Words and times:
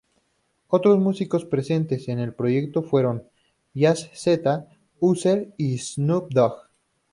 Otros 0.67 0.97
músicos 0.97 1.45
presentes 1.45 2.07
en 2.07 2.17
el 2.17 2.33
proyecto 2.33 2.81
fueron: 2.81 3.29
Jay 3.75 3.93
Z, 4.13 4.67
Usher 4.99 5.53
y 5.59 5.77
Snoop 5.77 6.29
Dog. 6.33 6.55